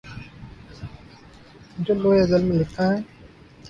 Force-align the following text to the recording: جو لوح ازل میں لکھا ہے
جو 1.77 1.93
لوح 1.93 2.15
ازل 2.21 2.43
میں 2.43 2.57
لکھا 2.59 2.91
ہے 2.91 2.99